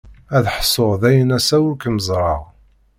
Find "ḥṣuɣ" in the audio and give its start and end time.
0.55-0.91